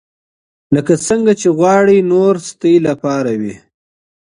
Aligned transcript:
لکه 0.75 0.93
څنګه 1.07 1.31
چې 1.41 1.47
غواړئ 1.57 1.99
نور 2.11 2.33
ستاسې 2.49 2.83
لپاره 2.87 3.31
وي. 3.41 3.55